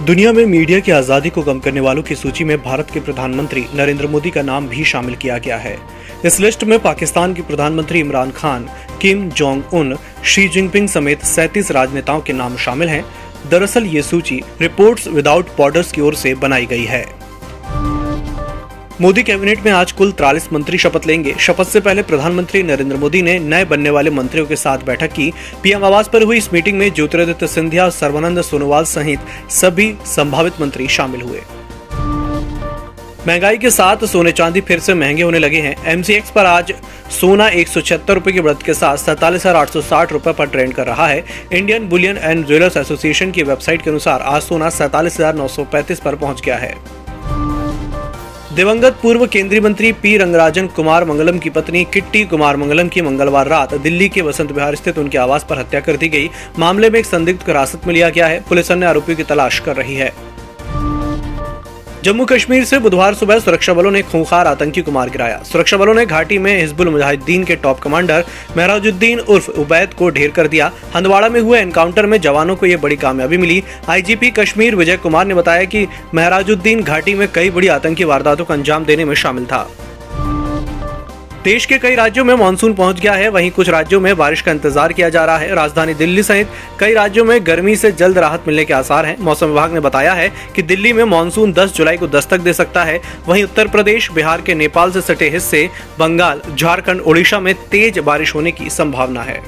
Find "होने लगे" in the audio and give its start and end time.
35.22-35.60